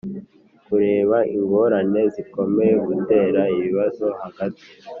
[0.65, 4.63] -kureba ingorane zikomeza gutera ibibazo hagati